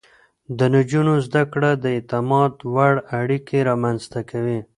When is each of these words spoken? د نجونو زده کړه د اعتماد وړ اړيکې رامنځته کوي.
د 0.57 0.59
نجونو 0.75 1.13
زده 1.25 1.43
کړه 1.53 1.71
د 1.83 1.85
اعتماد 1.97 2.53
وړ 2.73 2.93
اړيکې 3.19 3.59
رامنځته 3.69 4.19
کوي. 4.29 4.59